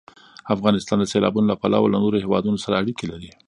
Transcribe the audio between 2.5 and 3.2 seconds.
سره اړیکې